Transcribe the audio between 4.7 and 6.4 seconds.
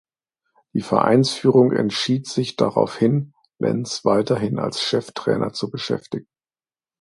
Cheftrainer zu beschäftigen.